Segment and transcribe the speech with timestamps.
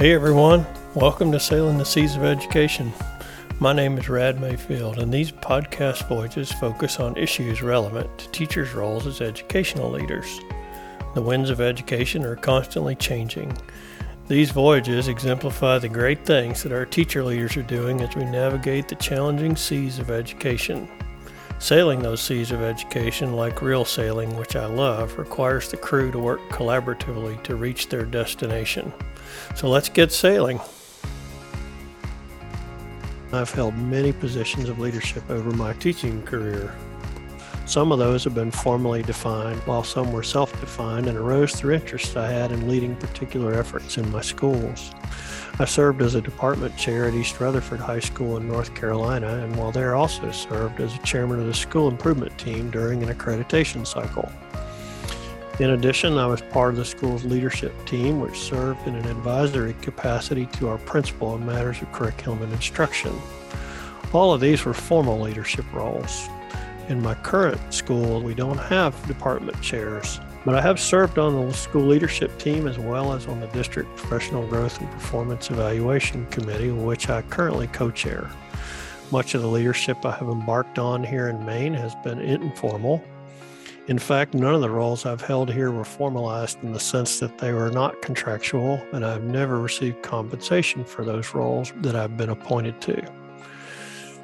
[0.00, 0.64] Hey everyone,
[0.94, 2.90] welcome to Sailing the Seas of Education.
[3.58, 8.72] My name is Rad Mayfield, and these podcast voyages focus on issues relevant to teachers'
[8.72, 10.40] roles as educational leaders.
[11.14, 13.54] The winds of education are constantly changing.
[14.26, 18.88] These voyages exemplify the great things that our teacher leaders are doing as we navigate
[18.88, 20.88] the challenging seas of education.
[21.60, 26.18] Sailing those seas of education, like real sailing, which I love, requires the crew to
[26.18, 28.90] work collaboratively to reach their destination.
[29.54, 30.58] So let's get sailing.
[33.30, 36.74] I've held many positions of leadership over my teaching career.
[37.70, 41.74] Some of those have been formally defined, while some were self defined and arose through
[41.74, 44.90] interest I had in leading particular efforts in my schools.
[45.60, 49.54] I served as a department chair at East Rutherford High School in North Carolina, and
[49.54, 53.86] while there also served as a chairman of the school improvement team during an accreditation
[53.86, 54.28] cycle.
[55.60, 59.74] In addition, I was part of the school's leadership team, which served in an advisory
[59.74, 63.14] capacity to our principal in matters of curriculum and instruction.
[64.12, 66.28] All of these were formal leadership roles.
[66.90, 71.54] In my current school, we don't have department chairs, but I have served on the
[71.54, 76.72] school leadership team as well as on the district professional growth and performance evaluation committee,
[76.72, 78.28] which I currently co chair.
[79.12, 83.02] Much of the leadership I have embarked on here in Maine has been informal
[83.90, 87.38] in fact, none of the roles I've held here were formalized in the sense that
[87.38, 92.28] they were not contractual, and I've never received compensation for those roles that I've been
[92.28, 93.19] appointed to.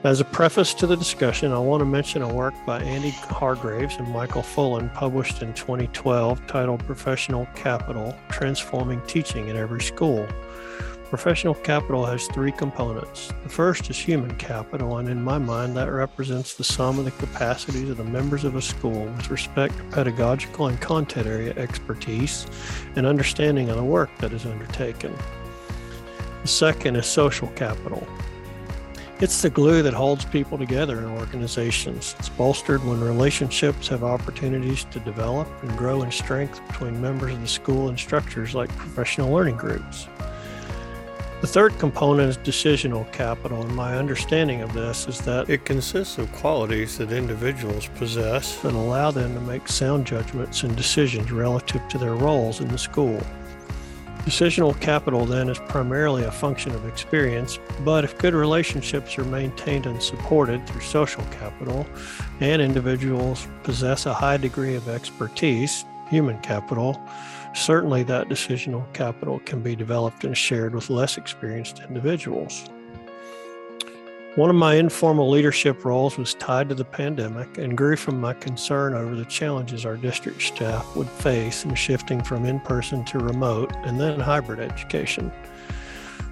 [0.06, 3.96] As a preface to the discussion, I want to mention a work by Andy Hargreaves
[3.96, 10.24] and Michael Fullan published in 2012 titled Professional Capital Transforming Teaching in Every School.
[11.10, 13.32] Professional capital has three components.
[13.42, 17.10] The first is human capital, and in my mind, that represents the sum of the
[17.10, 22.46] capacities of the members of a school with respect to pedagogical and content area expertise
[22.94, 25.12] and understanding of the work that is undertaken.
[26.42, 28.06] The second is social capital.
[29.18, 32.14] It's the glue that holds people together in organizations.
[32.18, 37.40] It's bolstered when relationships have opportunities to develop and grow in strength between members of
[37.40, 40.06] the school and structures like professional learning groups.
[41.40, 46.18] The third component is decisional capital, and my understanding of this is that it consists
[46.18, 51.88] of qualities that individuals possess that allow them to make sound judgments and decisions relative
[51.88, 53.22] to their roles in the school.
[54.26, 59.86] Decisional capital then is primarily a function of experience, but if good relationships are maintained
[59.86, 61.86] and supported through social capital,
[62.40, 67.00] and individuals possess a high degree of expertise, human capital,
[67.54, 72.68] certainly that decisional capital can be developed and shared with less experienced individuals.
[74.36, 78.34] One of my informal leadership roles was tied to the pandemic and grew from my
[78.34, 83.18] concern over the challenges our district staff would face in shifting from in person to
[83.18, 85.32] remote and then hybrid education.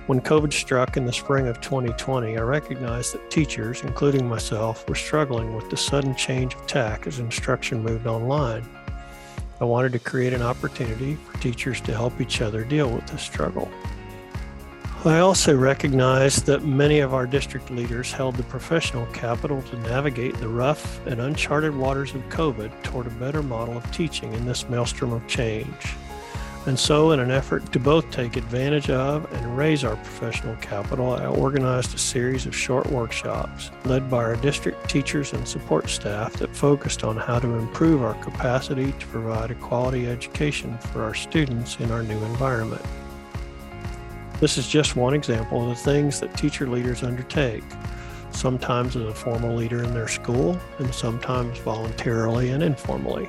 [0.06, 4.94] When COVID struck in the spring of 2020, I recognized that teachers, including myself, were
[4.94, 8.68] struggling with the sudden change of tack as instruction moved online.
[9.62, 13.22] I wanted to create an opportunity for teachers to help each other deal with this
[13.22, 13.70] struggle.
[15.06, 20.34] I also recognized that many of our district leaders held the professional capital to navigate
[20.38, 24.66] the rough and uncharted waters of COVID toward a better model of teaching in this
[24.70, 25.94] maelstrom of change.
[26.64, 31.12] And so, in an effort to both take advantage of and raise our professional capital,
[31.12, 36.32] I organized a series of short workshops led by our district teachers and support staff
[36.38, 41.12] that focused on how to improve our capacity to provide a quality education for our
[41.12, 42.80] students in our new environment.
[44.44, 47.64] This is just one example of the things that teacher leaders undertake,
[48.30, 53.26] sometimes as a formal leader in their school, and sometimes voluntarily and informally.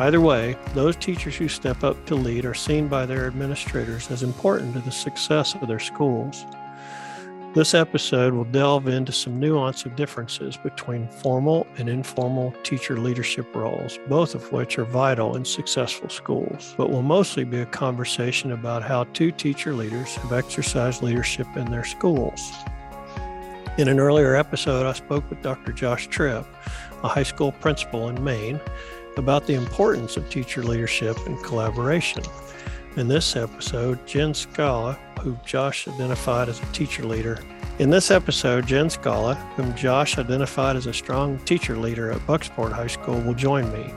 [0.00, 4.24] Either way, those teachers who step up to lead are seen by their administrators as
[4.24, 6.44] important to the success of their schools.
[7.56, 13.46] This episode will delve into some nuance of differences between formal and informal teacher leadership
[13.56, 18.52] roles, both of which are vital in successful schools, but will mostly be a conversation
[18.52, 22.52] about how two teacher leaders have exercised leadership in their schools.
[23.78, 25.72] In an earlier episode, I spoke with Dr.
[25.72, 26.46] Josh Tripp,
[27.02, 28.60] a high school principal in Maine,
[29.16, 32.22] about the importance of teacher leadership and collaboration.
[32.96, 37.38] In this episode, Jen Scala, who Josh identified as a teacher leader.
[37.78, 42.72] In this episode, Jen Scala, whom Josh identified as a strong teacher leader at Bucksport
[42.72, 43.92] High School, will join me.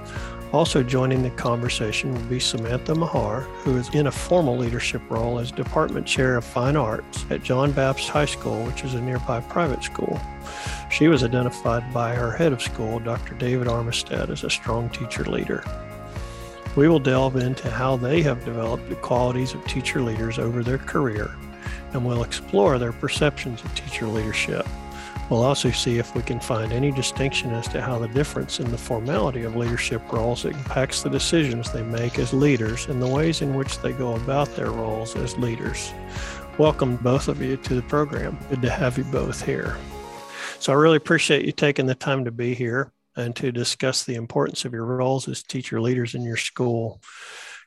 [0.51, 5.39] Also joining the conversation will be Samantha Mahar, who is in a formal leadership role
[5.39, 9.39] as Department Chair of Fine Arts at John Bapst High School, which is a nearby
[9.39, 10.19] private school.
[10.91, 13.33] She was identified by her head of school, Dr.
[13.35, 15.63] David Armistead, as a strong teacher leader.
[16.75, 20.77] We will delve into how they have developed the qualities of teacher leaders over their
[20.77, 21.31] career,
[21.93, 24.67] and we'll explore their perceptions of teacher leadership.
[25.29, 28.71] We'll also see if we can find any distinction as to how the difference in
[28.71, 33.41] the formality of leadership roles impacts the decisions they make as leaders and the ways
[33.41, 35.91] in which they go about their roles as leaders.
[36.57, 38.37] Welcome, both of you, to the program.
[38.49, 39.77] Good to have you both here.
[40.59, 44.15] So, I really appreciate you taking the time to be here and to discuss the
[44.15, 47.01] importance of your roles as teacher leaders in your school.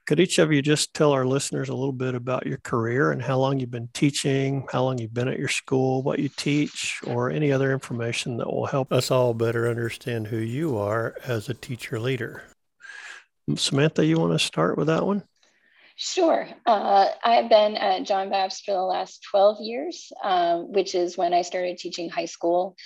[0.05, 3.23] Could each of you just tell our listeners a little bit about your career and
[3.23, 7.01] how long you've been teaching, how long you've been at your school, what you teach,
[7.07, 11.49] or any other information that will help us all better understand who you are as
[11.49, 12.43] a teacher leader?
[13.55, 15.23] Samantha, you want to start with that one?
[15.95, 16.49] Sure.
[16.67, 21.33] Uh, I've been at John Bapst for the last 12 years, um, which is when
[21.33, 22.77] I started teaching high school.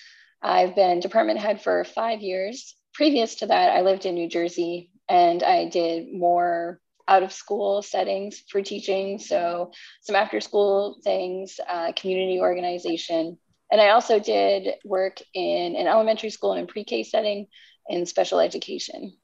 [0.47, 2.77] I've been department head for five years.
[2.95, 7.83] Previous to that, I lived in New Jersey and I did more out of school
[7.83, 9.19] settings for teaching.
[9.19, 9.73] So
[10.03, 13.39] some after school things, uh, community organization.
[13.73, 17.49] And I also did work in an elementary school and pre-K setting
[17.89, 19.17] in special education.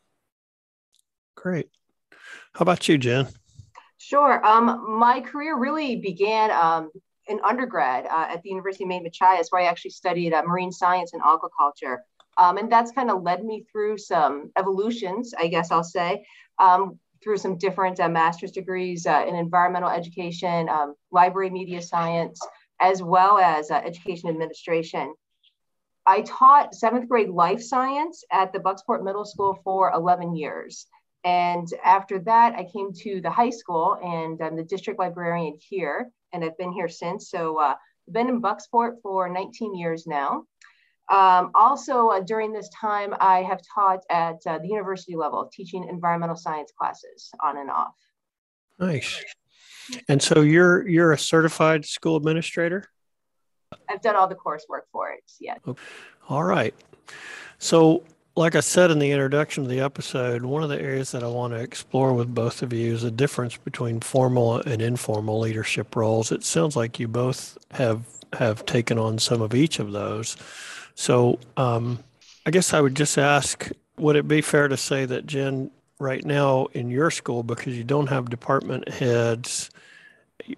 [1.37, 1.71] Great.
[2.53, 3.29] How about you, Jen?
[3.99, 4.45] Sure.
[4.45, 6.91] Um, my career really began um,
[7.29, 10.73] in undergrad uh, at the University of Maine Machias, where I actually studied uh, marine
[10.73, 11.99] science and aquaculture.
[12.39, 16.25] Um, and that's kind of led me through some evolutions, I guess I'll say,
[16.59, 22.41] um, through some different uh, master's degrees uh, in environmental education, um, library media science,
[22.81, 25.15] as well as uh, education administration.
[26.05, 30.87] I taught seventh grade life science at the Bucksport Middle School for 11 years.
[31.25, 36.11] And after that, I came to the high school and I'm the district librarian here,
[36.33, 37.31] and I've been here since.
[37.31, 37.75] So uh,
[38.09, 40.45] I've been in Bucksport for 19 years now.
[41.09, 45.87] Um, also, uh, during this time, I have taught at uh, the university level, teaching
[45.89, 47.95] environmental science classes on and off.
[48.79, 49.23] Nice.
[50.09, 52.89] And so you're you're a certified school administrator.
[53.89, 55.25] I've done all the coursework for it.
[55.41, 55.57] Yeah.
[55.67, 55.83] Okay.
[56.29, 56.75] All right.
[57.59, 61.23] So, like I said in the introduction of the episode, one of the areas that
[61.23, 65.41] I want to explore with both of you is the difference between formal and informal
[65.41, 66.33] leadership roles.
[66.33, 70.37] It sounds like you both have have taken on some of each of those.
[70.95, 71.99] So um,
[72.47, 76.25] I guess I would just ask would it be fair to say that, Jen, right
[76.25, 79.71] now in your school, because you don't have department heads,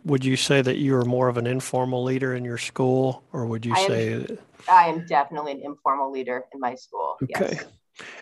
[0.05, 3.45] would you say that you are more of an informal leader in your school, or
[3.47, 4.13] would you I say?
[4.15, 4.39] Am,
[4.69, 7.17] I am definitely an informal leader in my school.
[7.23, 7.55] Okay.
[7.57, 7.65] Yes.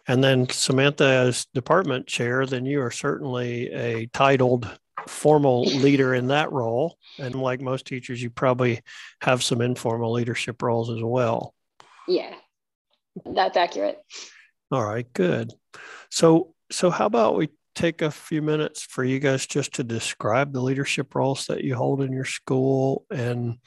[0.06, 4.68] And then Samantha, as department chair, then you are certainly a titled
[5.06, 6.98] formal leader in that role.
[7.18, 8.82] And like most teachers, you probably
[9.22, 11.54] have some informal leadership roles as well.
[12.06, 12.34] Yeah,
[13.24, 13.98] that's accurate.
[14.70, 15.52] All right, good.
[16.10, 20.52] So, so how about we take a few minutes for you guys just to describe
[20.52, 23.58] the leadership roles that you hold in your school, and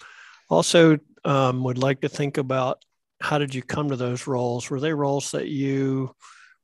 [0.50, 2.84] also um, would like to think about
[3.22, 4.70] how did you come to those roles?
[4.70, 6.16] Were they roles that you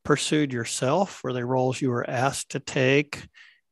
[0.03, 1.23] pursued yourself?
[1.23, 3.27] Were they roles you were asked to take?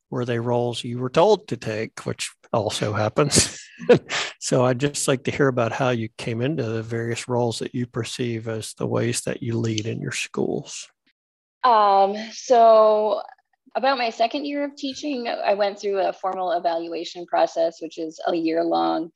[0.09, 3.61] Were they roles you were told to take, which also happens?
[4.39, 7.75] so I'd just like to hear about how you came into the various roles that
[7.75, 10.87] you perceive as the ways that you lead in your schools.
[11.63, 13.21] Um, so
[13.75, 18.19] about my second year of teaching, I went through a formal evaluation process, which is
[18.25, 19.11] a year long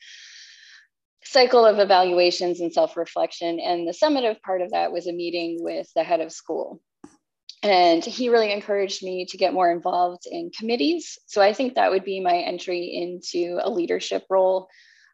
[1.25, 3.59] cycle of evaluations and self reflection.
[3.59, 6.81] And the summative part of that was a meeting with the head of school.
[7.61, 11.17] And he really encouraged me to get more involved in committees.
[11.27, 14.67] So I think that would be my entry into a leadership role.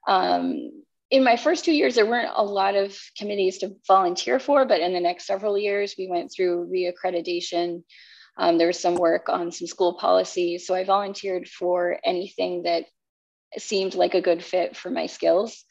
[0.07, 0.71] Um,
[1.11, 4.81] in my first two years, there weren't a lot of committees to volunteer for, but
[4.81, 7.83] in the next several years, we went through reaccreditation.
[8.37, 10.65] Um, there was some work on some school policies.
[10.65, 12.85] So I volunteered for anything that
[13.57, 15.65] seemed like a good fit for my skills.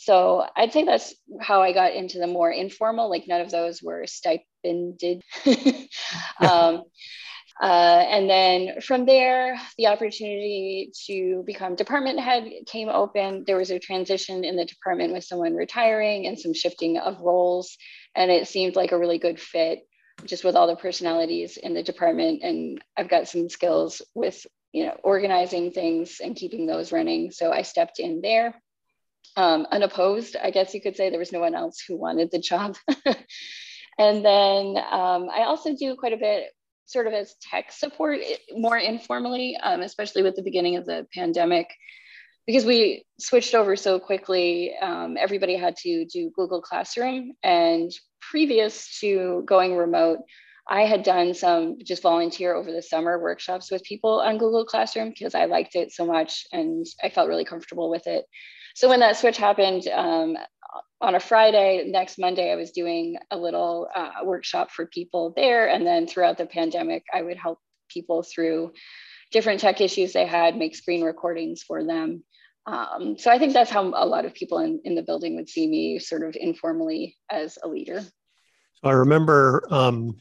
[0.00, 3.82] So I'd say that's how I got into the more informal, like none of those
[3.82, 5.20] were stipended.
[6.40, 6.84] um,
[7.60, 13.44] uh, and then from there, the opportunity to become department head came open.
[13.46, 17.76] There was a transition in the department with someone retiring and some shifting of roles.
[18.16, 19.80] And it seemed like a really good fit
[20.24, 22.42] just with all the personalities in the department.
[22.42, 27.32] And I've got some skills with, you know, organizing things and keeping those running.
[27.32, 28.54] So I stepped in there
[29.36, 31.10] um, unopposed, I guess you could say.
[31.10, 32.76] There was no one else who wanted the job.
[33.98, 36.50] and then um, I also do quite a bit
[36.86, 38.18] sort of as tech support
[38.52, 41.68] more informally, um, especially with the beginning of the pandemic.
[42.46, 47.32] Because we switched over so quickly, um, everybody had to do Google Classroom.
[47.44, 50.18] And previous to going remote,
[50.68, 55.10] I had done some just volunteer over the summer workshops with people on Google Classroom
[55.10, 58.24] because I liked it so much and I felt really comfortable with it.
[58.74, 60.36] So when that switch happened um,
[61.00, 65.68] on a Friday, next Monday, I was doing a little uh, workshop for people there.
[65.68, 67.58] And then throughout the pandemic, I would help
[67.88, 68.72] people through
[69.32, 72.24] different tech issues they had, make screen recordings for them.
[72.66, 75.48] Um, so I think that's how a lot of people in, in the building would
[75.48, 78.04] see me sort of informally as a leader.
[78.82, 80.20] I remember um,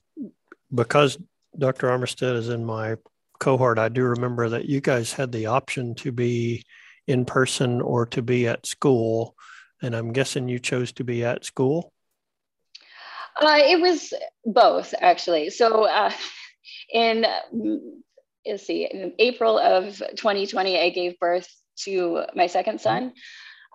[0.73, 1.17] because
[1.57, 1.87] Dr.
[1.87, 2.95] Armistead is in my
[3.39, 6.63] cohort, I do remember that you guys had the option to be
[7.09, 9.35] in person or to be at school.
[9.81, 11.91] And I'm guessing you chose to be at school?
[13.41, 14.13] Uh, it was
[14.45, 15.49] both, actually.
[15.49, 16.11] So uh,
[16.93, 17.25] in,
[18.45, 21.47] let's see, in April of 2020, I gave birth
[21.85, 23.13] to my second son.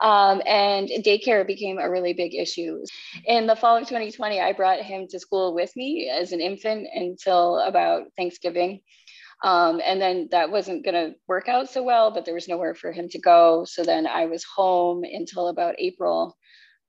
[0.02, 2.84] Um, and daycare became a really big issue.
[3.26, 6.86] In the fall of 2020, I brought him to school with me as an infant
[6.94, 8.80] until about Thanksgiving.
[9.44, 12.74] Um, and then that wasn't going to work out so well, but there was nowhere
[12.74, 13.66] for him to go.
[13.66, 16.34] So then I was home until about April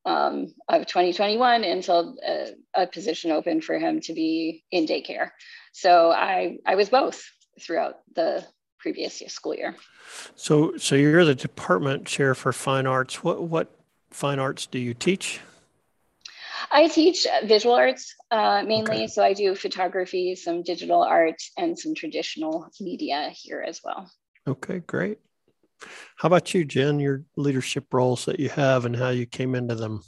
[0.06, 5.32] um, of 2021 until a, a, position opened for him to be in daycare.
[5.74, 7.24] So I, I was both
[7.60, 8.46] throughout the
[8.80, 9.76] previous school year.
[10.36, 13.24] So, so you're the department chair for fine arts.
[13.24, 13.72] What what
[14.12, 15.40] fine arts do you teach?
[16.72, 18.95] I teach visual arts uh, mainly.
[18.98, 19.07] Okay.
[19.07, 24.10] So I do photography, some digital art, and some traditional media here as well.
[24.48, 25.19] Okay, great.
[26.17, 27.00] How about you, Jen?
[27.00, 30.01] Your leadership roles that you have and how you came into them?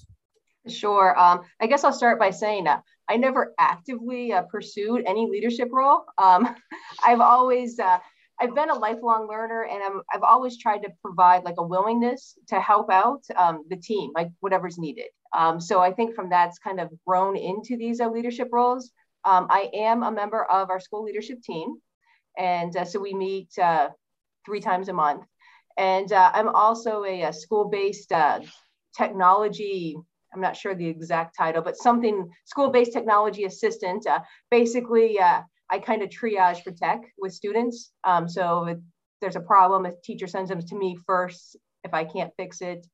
[0.68, 1.18] Sure.
[1.18, 5.70] Um, I guess I'll start by saying uh, I never actively uh, pursued any leadership
[5.72, 6.04] role.
[6.18, 6.56] Um,
[7.06, 8.00] I've always uh,
[8.40, 12.38] I've been a lifelong learner and I'm, I've always tried to provide like a willingness
[12.50, 15.08] to help out um, the team, like whatever's needed.
[15.36, 18.92] Um, so I think from that's kind of grown into these uh, leadership roles.
[19.26, 21.78] Um, I am a member of our school leadership team.
[22.38, 23.90] And uh, so we meet uh,
[24.46, 25.26] three times a month.
[25.78, 28.42] And uh, I'm also a, a school-based uh,
[28.96, 29.98] technology
[30.34, 34.06] I'm not sure the exact title, but something school-based technology assistant.
[34.06, 34.20] Uh,
[34.52, 35.20] basically,
[35.70, 37.92] I kind of triage for tech with students.
[38.04, 38.78] Um, so if
[39.22, 41.58] there's a problem, a teacher sends them to me first.
[41.84, 42.86] If I can't fix it,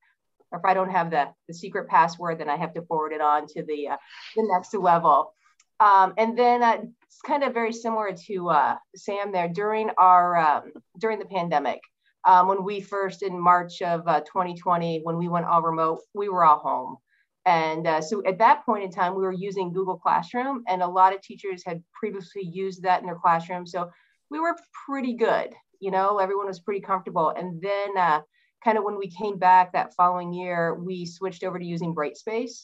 [0.51, 3.21] or if I don't have the, the secret password, then I have to forward it
[3.21, 3.97] on to the, uh,
[4.35, 5.33] the next level.
[5.79, 10.37] Um, and then uh, it's kind of very similar to uh, Sam there during our
[10.37, 11.81] um, during the pandemic.
[12.25, 16.29] Um, when we first in March of 2020, uh, when we went all remote, we
[16.29, 16.97] were all home.
[17.45, 20.87] And uh, so at that point in time, we were using Google Classroom, and a
[20.87, 23.67] lot of teachers had previously used that in their classroom.
[23.67, 23.89] So
[24.29, 27.29] we were pretty good, you know, everyone was pretty comfortable.
[27.29, 28.21] And then, uh,
[28.63, 32.61] kind of when we came back that following year, we switched over to using Brightspace.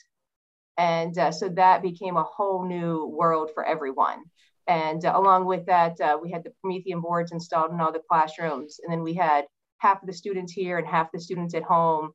[0.77, 4.23] And uh, so that became a whole new world for everyone.
[4.67, 8.01] And uh, along with that, uh, we had the Promethean boards installed in all the
[8.09, 8.79] classrooms.
[8.81, 9.45] And then we had
[9.79, 12.11] half of the students here and half the students at home.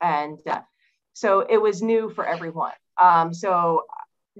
[0.00, 0.60] And uh,
[1.14, 2.72] so it was new for everyone.
[3.02, 3.84] Um, so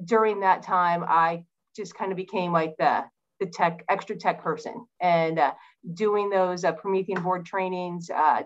[0.04, 3.04] during that time, I just kind of became like the
[3.40, 5.52] the tech extra tech person and uh,
[5.94, 8.42] doing those uh, Promethean board trainings, uh,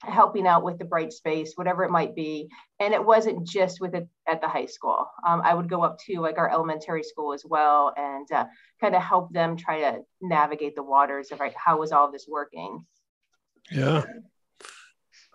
[0.00, 2.48] helping out with the Brightspace, whatever it might be.
[2.78, 5.06] And it wasn't just with it at the high school.
[5.26, 8.46] Um, I would go up to like our elementary school as well and uh,
[8.80, 12.26] kind of help them try to navigate the waters of like how was all this
[12.26, 12.86] working.
[13.70, 14.04] Yeah,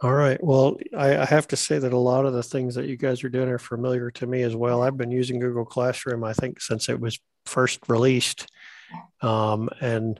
[0.01, 0.43] all right.
[0.43, 3.23] Well, I, I, have to say that a lot of the things that you guys
[3.23, 4.83] are doing are familiar to me as well.
[4.83, 8.47] I've been using Google Classroom, I think, since it was first released.
[9.21, 10.19] Um, and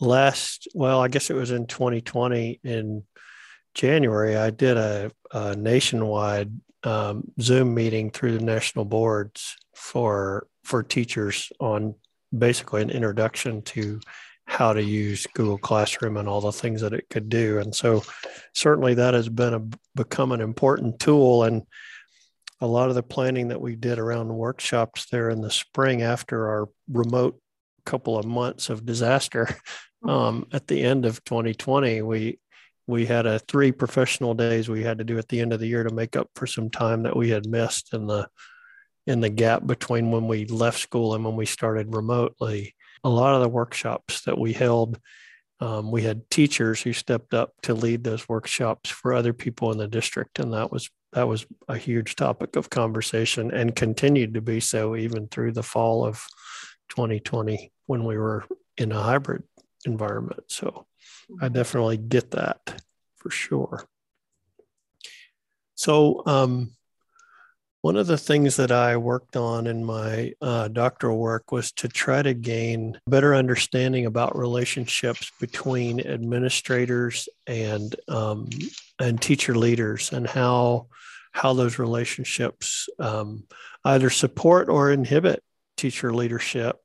[0.00, 3.04] last, well, I guess it was in 2020 in
[3.74, 6.52] January, I did a, a nationwide
[6.84, 11.94] um, Zoom meeting through the national boards for for teachers on
[12.36, 14.00] basically an introduction to
[14.46, 17.58] how to use Google Classroom and all the things that it could do.
[17.58, 18.02] And so
[18.54, 19.62] certainly that has been a
[19.94, 21.44] become an important tool.
[21.44, 21.62] And
[22.60, 26.48] a lot of the planning that we did around workshops there in the spring after
[26.48, 27.40] our remote
[27.84, 29.48] couple of months of disaster
[30.08, 32.38] um, at the end of 2020 we
[32.86, 35.66] we had a three professional days we had to do at the end of the
[35.66, 38.26] year to make up for some time that we had missed in the
[39.06, 42.74] in the gap between when we left school and when we started remotely
[43.04, 44.98] a lot of the workshops that we held,
[45.60, 49.78] um, we had teachers who stepped up to lead those workshops for other people in
[49.78, 54.40] the district, and that was that was a huge topic of conversation and continued to
[54.40, 56.26] be so even through the fall of
[56.88, 58.44] 2020 when we were
[58.76, 59.44] in a hybrid
[59.86, 60.42] environment.
[60.48, 60.86] So
[61.40, 61.54] I mm-hmm.
[61.54, 62.82] definitely get that
[63.16, 63.84] for sure.
[65.76, 66.74] So um,
[67.84, 71.86] One of the things that I worked on in my uh, doctoral work was to
[71.86, 78.48] try to gain better understanding about relationships between administrators and um,
[78.98, 80.86] and teacher leaders, and how
[81.32, 83.44] how those relationships um,
[83.84, 85.42] either support or inhibit
[85.76, 86.76] teacher leadership.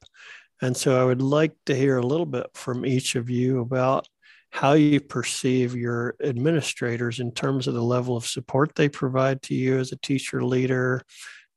[0.61, 4.05] And so, I would like to hear a little bit from each of you about
[4.49, 9.55] how you perceive your administrators in terms of the level of support they provide to
[9.55, 11.03] you as a teacher leader.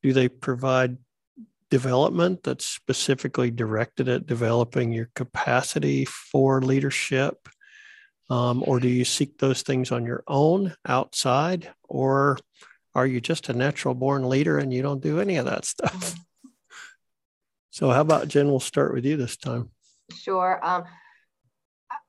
[0.02, 0.98] Do they provide
[1.70, 7.48] development that's specifically directed at developing your capacity for leadership?
[8.28, 11.72] Um, or do you seek those things on your own outside?
[11.88, 12.38] Or
[12.94, 16.14] are you just a natural born leader and you don't do any of that stuff?
[17.70, 18.48] So, how about Jen?
[18.48, 19.70] We'll start with you this time.
[20.14, 20.60] Sure.
[20.62, 20.84] Um,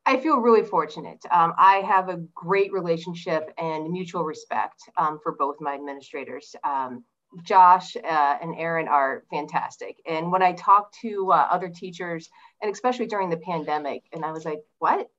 [0.06, 1.24] I feel really fortunate.
[1.32, 6.56] Um, I have a great relationship and mutual respect um, for both my administrators.
[6.64, 7.04] Um,
[7.42, 9.98] Josh uh, and Aaron are fantastic.
[10.06, 12.30] And when I talk to uh, other teachers,
[12.62, 15.10] and especially during the pandemic, and I was like, what?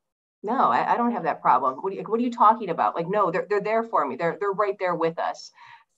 [0.43, 1.77] No, I, I don't have that problem.
[1.81, 2.95] What are, you, what are you talking about?
[2.95, 4.17] Like, no, they're, they're there for me.
[4.17, 5.51] They're, they're right there with us.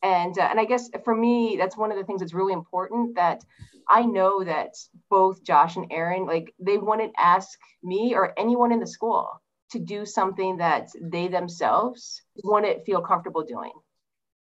[0.06, 3.16] And, uh, and I guess for me, that's one of the things that's really important
[3.16, 3.42] that
[3.88, 4.76] I know that
[5.10, 9.80] both Josh and Aaron, like they wouldn't ask me or anyone in the school to
[9.80, 13.72] do something that they themselves wouldn't feel comfortable doing.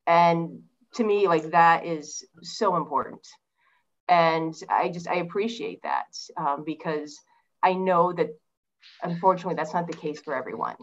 [0.05, 0.61] And
[0.93, 3.25] to me, like that is so important.
[4.07, 7.17] And I just, I appreciate that um, because
[7.63, 8.29] I know that
[9.01, 10.75] unfortunately that's not the case for everyone.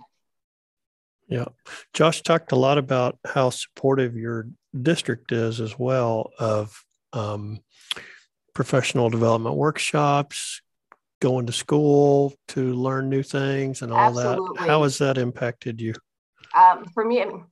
[1.28, 1.46] Yeah.
[1.92, 4.48] Josh talked a lot about how supportive your
[4.82, 7.60] district is as well of um,
[8.54, 10.60] professional development workshops,
[11.20, 14.58] going to school to learn new things and all Absolutely.
[14.58, 14.68] that.
[14.68, 15.94] How has that impacted you?
[16.54, 17.44] Um, for me, I mean,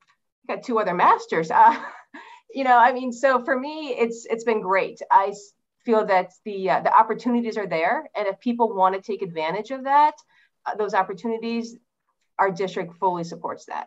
[0.49, 1.51] I got two other masters.
[1.51, 1.77] Uh,
[2.55, 5.01] you know, I mean, so for me, it's it's been great.
[5.11, 5.33] I
[5.85, 9.71] feel that the uh, the opportunities are there, and if people want to take advantage
[9.71, 10.15] of that,
[10.67, 11.77] uh, those opportunities,
[12.43, 13.87] our district fully supports that.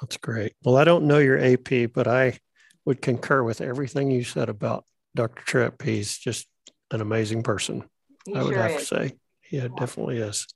[0.00, 0.54] That's great.
[0.64, 2.40] Well, I don't know your AP, but I
[2.84, 5.42] would concur with everything you said about Dr.
[5.44, 5.82] Tripp.
[5.82, 6.48] He's just
[6.90, 7.84] an amazing person.
[8.26, 8.88] He I would sure have is.
[8.88, 9.12] to say.
[9.52, 10.46] Yeah, definitely is.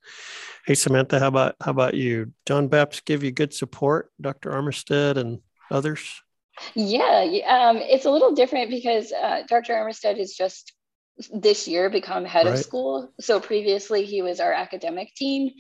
[0.67, 2.33] Hey Samantha, how about how about you?
[2.47, 4.51] John Bapst give you good support, Dr.
[4.51, 6.23] Armistead and others?
[6.75, 9.75] Yeah, um, it's a little different because uh, Dr.
[9.75, 10.73] Armistead has just
[11.33, 12.55] this year become head right.
[12.55, 13.13] of school.
[13.21, 15.55] So previously he was our academic dean.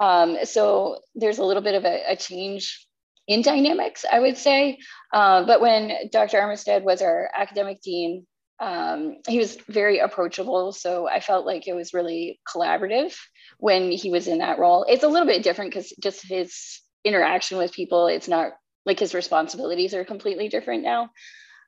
[0.00, 2.86] Um, so there's a little bit of a, a change
[3.26, 4.78] in dynamics, I would say.
[5.12, 6.38] Uh, but when Dr.
[6.38, 8.26] Armistead was our academic dean,
[8.60, 10.72] um, he was very approachable.
[10.72, 13.14] So I felt like it was really collaborative
[13.58, 14.84] when he was in that role.
[14.88, 18.52] It's a little bit different because just his interaction with people, it's not
[18.84, 21.10] like his responsibilities are completely different now.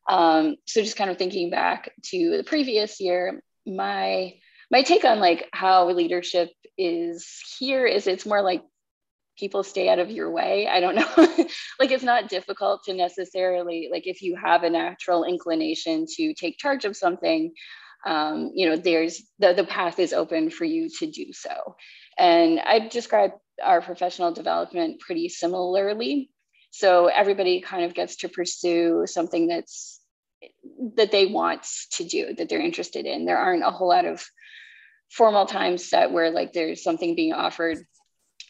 [0.08, 4.34] Um, so just kind of thinking back to the previous year, my
[4.70, 7.28] my take on like how leadership is
[7.58, 8.62] here is it's more like
[9.38, 10.68] people stay out of your way.
[10.68, 11.46] I don't know.
[11.80, 16.58] Like it's not difficult to necessarily like if you have a natural inclination to take
[16.58, 17.52] charge of something
[18.06, 21.76] um, you know there's the, the path is open for you to do so.
[22.18, 23.32] And i describe
[23.64, 26.30] our professional development pretty similarly.
[26.70, 29.99] So everybody kind of gets to pursue something that's
[30.96, 34.24] that they want to do that they're interested in there aren't a whole lot of
[35.10, 37.78] formal times set where like there's something being offered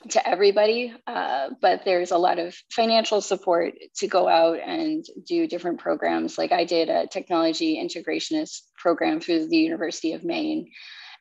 [0.09, 5.47] to everybody, uh, but there's a lot of financial support to go out and do
[5.47, 6.39] different programs.
[6.39, 10.71] Like I did a technology integrationist program through the University of Maine.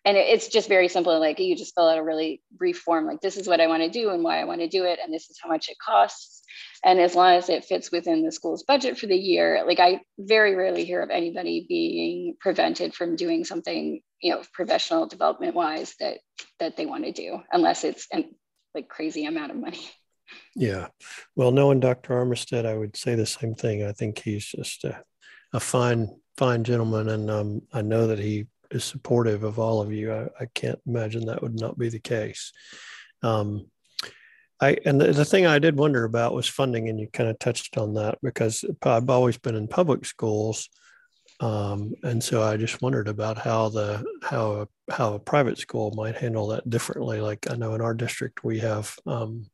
[0.05, 1.19] And it's just very simple.
[1.19, 3.83] Like you just fill out a really brief form, like this is what I want
[3.83, 5.77] to do and why I want to do it, and this is how much it
[5.85, 6.41] costs.
[6.83, 10.01] And as long as it fits within the school's budget for the year, like I
[10.17, 15.95] very rarely hear of anybody being prevented from doing something, you know, professional development wise
[15.99, 16.19] that
[16.59, 18.31] that they want to do, unless it's an
[18.73, 19.81] like crazy amount of money.
[20.55, 20.87] Yeah.
[21.35, 22.13] Well, knowing Dr.
[22.13, 23.83] Armistead, I would say the same thing.
[23.83, 25.03] I think he's just a,
[25.53, 27.09] a fine, fine gentleman.
[27.09, 30.13] And um, I know that he is supportive of all of you.
[30.13, 32.51] I, I can't imagine that would not be the case.
[33.23, 33.67] Um,
[34.61, 37.39] I, and the, the thing I did wonder about was funding, and you kind of
[37.39, 40.69] touched on that because I've always been in public schools,
[41.39, 45.93] um, and so I just wondered about how the how a, how a private school
[45.95, 47.21] might handle that differently.
[47.21, 49.45] Like I know in our district we have um,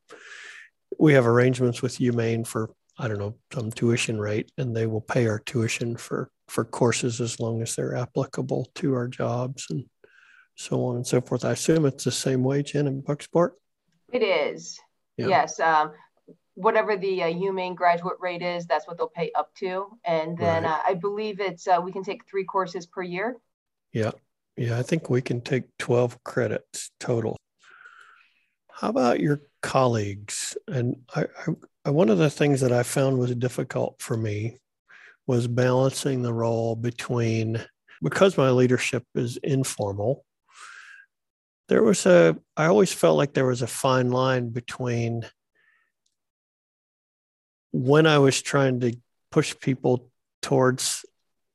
[0.99, 5.01] we have arrangements with UMaine for I don't know some tuition rate, and they will
[5.01, 9.86] pay our tuition for for courses as long as they're applicable to our jobs and
[10.55, 11.45] so on and so forth.
[11.45, 13.51] I assume it's the same way, Jen, in Bucksport.
[14.12, 14.79] It is.
[15.17, 15.27] Yeah.
[15.27, 15.60] Yes.
[15.60, 15.91] Um,
[16.53, 19.97] whatever the uh, UMaine graduate rate is, that's what they'll pay up to.
[20.05, 20.71] And then right.
[20.71, 23.36] uh, I believe it's uh, we can take three courses per year.
[23.91, 24.12] Yeah.
[24.55, 24.79] Yeah.
[24.79, 27.38] I think we can take 12 credits total.
[28.71, 30.58] How about your colleagues?
[30.67, 31.25] And I,
[31.86, 34.58] I, one of the things that I found was difficult for me
[35.27, 37.63] was balancing the role between,
[38.01, 40.23] because my leadership is informal,
[41.67, 45.25] there was a, I always felt like there was a fine line between
[47.71, 48.95] when I was trying to
[49.31, 50.09] push people
[50.41, 51.05] towards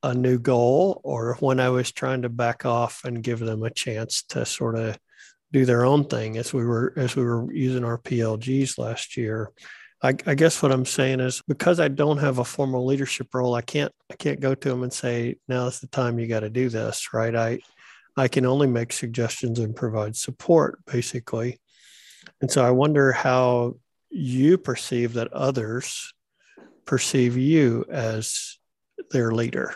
[0.02, 3.70] a new goal or when I was trying to back off and give them a
[3.70, 4.98] chance to sort of
[5.52, 9.50] do their own thing as we were as we were using our PLGs last year.
[10.03, 13.55] I, I, guess what I'm saying is because I don't have a formal leadership role,
[13.55, 16.51] I can't I can't go to them and say now's the time you got to
[16.51, 17.35] do this, right?
[17.37, 17.59] I
[18.17, 21.61] I can only make suggestions and provide support basically.
[22.41, 23.77] And so I wonder how
[24.11, 26.13] you perceive that others
[26.87, 28.59] perceive you as
[29.11, 29.75] their leader.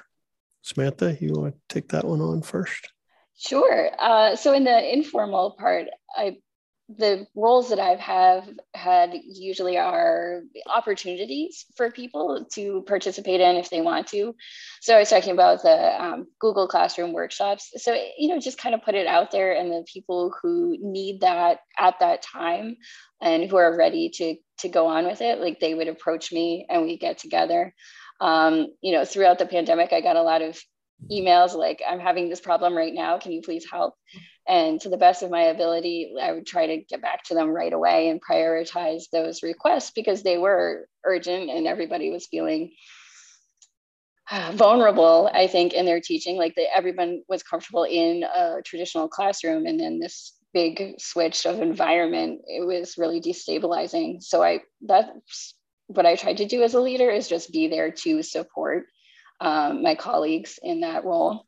[0.62, 2.88] Samantha, you want to take that one on first?
[3.36, 3.90] Sure.
[3.98, 6.38] Uh, so in the informal part, I
[6.88, 13.70] the roles that I've have had usually are opportunities for people to participate in if
[13.70, 14.34] they want to.
[14.82, 17.70] So I was talking about the um, Google Classroom workshops.
[17.76, 21.22] So you know, just kind of put it out there, and the people who need
[21.22, 22.76] that at that time
[23.22, 26.66] and who are ready to to go on with it, like they would approach me
[26.68, 27.74] and we get together.
[28.20, 30.58] Um, you know, throughout the pandemic, I got a lot of
[31.10, 33.18] emails like, "I'm having this problem right now.
[33.18, 33.94] Can you please help?"
[34.46, 37.48] And to the best of my ability, I would try to get back to them
[37.48, 42.72] right away and prioritize those requests because they were urgent and everybody was feeling
[44.52, 46.36] vulnerable, I think, in their teaching.
[46.36, 49.66] Like they, everyone was comfortable in a traditional classroom.
[49.66, 54.22] And then this big switch of environment, it was really destabilizing.
[54.22, 55.54] So I, that's
[55.86, 58.86] what I tried to do as a leader is just be there to support
[59.40, 61.46] um, my colleagues in that role.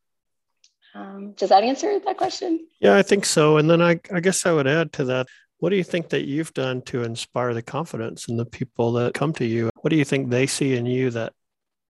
[0.95, 2.67] Um, does that answer that question?
[2.81, 3.59] Yeah, I think so.
[3.59, 5.27] And then I, I guess I would add to that
[5.59, 9.15] what do you think that you've done to inspire the confidence in the people that
[9.15, 9.71] come to you?
[9.81, 11.33] What do you think they see in you that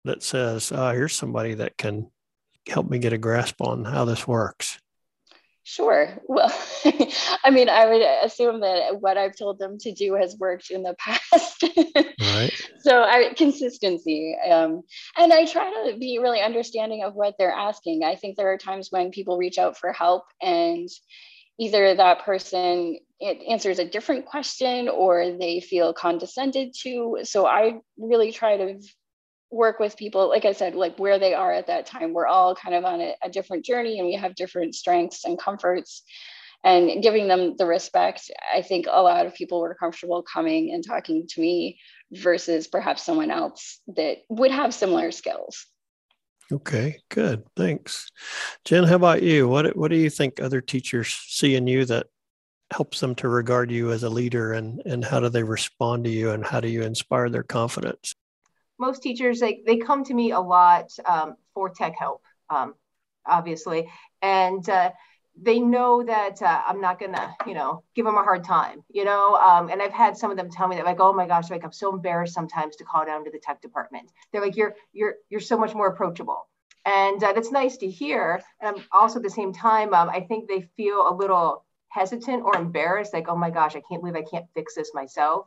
[0.04, 2.10] that says, oh, here's somebody that can
[2.68, 4.78] help me get a grasp on how this works?
[5.68, 6.16] Sure.
[6.28, 6.48] Well,
[7.44, 10.84] I mean, I would assume that what I've told them to do has worked in
[10.84, 11.64] the past.
[12.20, 12.52] right.
[12.78, 14.82] So, I consistency, um,
[15.18, 18.04] and I try to be really understanding of what they're asking.
[18.04, 20.88] I think there are times when people reach out for help, and
[21.58, 27.18] either that person it answers a different question or they feel condescended to.
[27.24, 28.78] So, I really try to
[29.50, 32.54] work with people like i said like where they are at that time we're all
[32.54, 36.02] kind of on a, a, different journey and we have different strengths and comforts
[36.66, 38.30] and giving them the respect.
[38.52, 41.78] I think a lot of people were comfortable coming and talking to me
[42.10, 45.66] versus perhaps someone else that would have similar skills.
[46.52, 48.10] Okay good thanks.
[48.64, 49.48] Jen how about you?
[49.48, 52.06] What, what do you think other teachers see in you that
[52.72, 56.10] helps them to regard you as a leader and, and how do they respond to
[56.10, 58.14] you and how do you inspire their confidence
[58.78, 62.74] most teachers they, they come to me a lot um, for tech help um,
[63.26, 63.90] obviously.
[64.22, 64.90] And uh,
[65.40, 69.04] they know that uh, i'm not gonna you know give them a hard time you
[69.04, 69.34] know?
[69.36, 71.64] Um, and i've had some of them tell me that like oh my gosh like
[71.64, 74.10] i'm so embarrassed sometimes to call down to the tech department.
[74.32, 76.48] They're like you're you're you're so much more approachable.
[76.86, 78.40] And uh, that's nice to hear.
[78.60, 82.56] And also at the same time um, i think they feel a little hesitant or
[82.56, 85.46] embarrassed like oh my gosh i can't believe i can't fix this myself.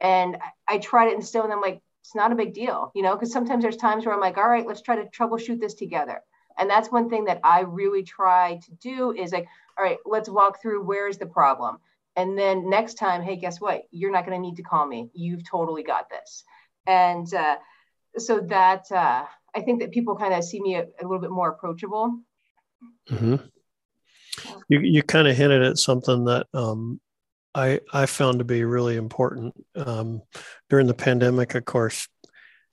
[0.00, 0.36] And
[0.68, 3.14] I, I try to instill in them like it's not a big deal, you know,
[3.14, 6.22] because sometimes there's times where I'm like, all right, let's try to troubleshoot this together.
[6.58, 10.30] And that's one thing that I really try to do is like, all right, let's
[10.30, 11.76] walk through where's the problem.
[12.16, 13.82] And then next time, hey, guess what?
[13.90, 15.10] You're not going to need to call me.
[15.12, 16.44] You've totally got this.
[16.86, 17.56] And uh,
[18.16, 21.30] so that uh, I think that people kind of see me a, a, little bit
[21.30, 22.20] more approachable.
[23.10, 23.34] Mm-hmm.
[24.70, 27.02] You, you kind of hinted at something that um,
[27.58, 30.22] I, I found to be really important um,
[30.70, 31.56] during the pandemic.
[31.56, 32.08] Of course,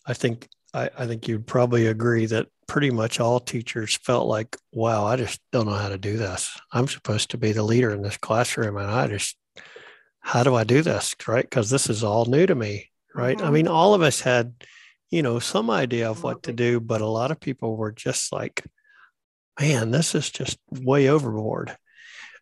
[0.06, 4.56] I think I, I think you'd probably agree that pretty much all teachers felt like,
[4.72, 6.56] wow, I just don't know how to do this.
[6.72, 9.36] I'm supposed to be the leader in this classroom, and I just,
[10.20, 11.16] how do I do this?
[11.28, 11.46] Right?
[11.50, 12.92] Because this is all new to me.
[13.16, 13.38] Right?
[13.38, 13.48] Mm-hmm.
[13.48, 14.54] I mean, all of us had,
[15.10, 18.32] you know, some idea of what to do, but a lot of people were just
[18.34, 18.64] like,
[19.60, 21.76] man, this is just way overboard.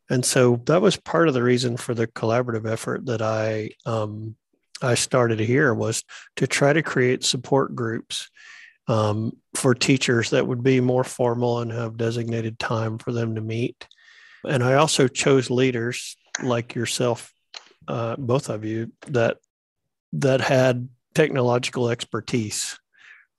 [0.09, 4.35] And so that was part of the reason for the collaborative effort that I um,
[4.81, 6.03] I started here was
[6.35, 8.29] to try to create support groups
[8.87, 13.41] um, for teachers that would be more formal and have designated time for them to
[13.41, 13.87] meet.
[14.45, 17.33] And I also chose leaders like yourself,
[17.87, 19.37] uh, both of you, that
[20.11, 22.77] that had technological expertise,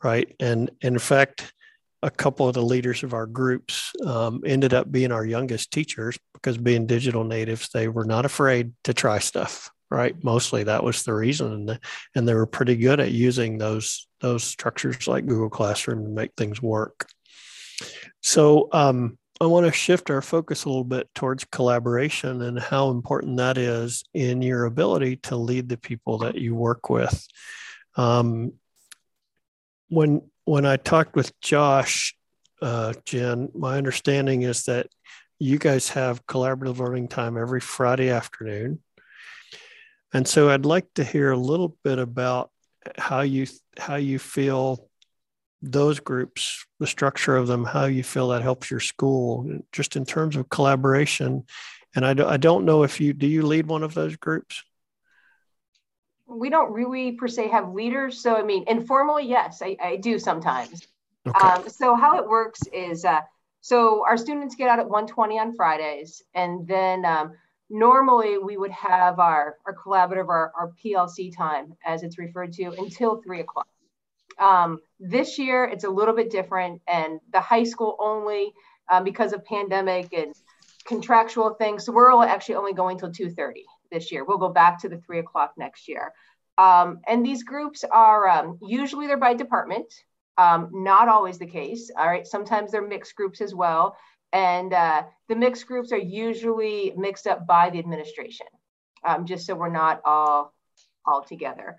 [0.02, 0.34] right?
[0.40, 1.52] And, and in fact,
[2.02, 6.18] a couple of the leaders of our groups um, ended up being our youngest teachers
[6.44, 10.14] because being digital natives, they were not afraid to try stuff, right?
[10.22, 11.78] Mostly that was the reason,
[12.14, 16.32] and, they were pretty good at using those those structures like Google Classroom to make
[16.36, 17.06] things work.
[18.22, 22.90] So um, I want to shift our focus a little bit towards collaboration and how
[22.90, 27.26] important that is in your ability to lead the people that you work with.
[27.96, 28.52] Um,
[29.88, 32.14] when when I talked with Josh,
[32.60, 34.88] uh, Jen, my understanding is that
[35.44, 38.80] you guys have collaborative learning time every Friday afternoon.
[40.14, 42.50] And so I'd like to hear a little bit about
[42.96, 44.88] how you how you feel
[45.60, 50.06] those groups, the structure of them, how you feel that helps your school, just in
[50.06, 51.44] terms of collaboration.
[51.94, 54.62] And I, do, I don't know if you do you lead one of those groups.
[56.26, 58.18] We don't really per se have leaders.
[58.22, 60.86] So I mean, informally, yes, I, I do sometimes.
[61.28, 61.38] Okay.
[61.38, 63.20] Um, so how it works is, uh,
[63.64, 67.32] so our students get out at 1:20 on Fridays, and then um,
[67.70, 72.64] normally we would have our, our collaborative, our, our PLC time, as it's referred to,
[72.76, 73.66] until three o'clock.
[74.38, 78.52] Um, this year, it's a little bit different, and the high school only
[78.90, 80.34] um, because of pandemic and
[80.84, 81.86] contractual things.
[81.86, 84.26] So we're actually only going till 2:30 this year.
[84.26, 86.12] We'll go back to the three o'clock next year.
[86.58, 89.90] Um, and these groups are um, usually they're by department.
[90.36, 91.90] Um, not always the case.
[91.96, 93.96] All right, sometimes they're mixed groups as well.
[94.32, 98.46] And uh, the mixed groups are usually mixed up by the administration,
[99.04, 100.52] um, just so we're not all
[101.06, 101.76] all together.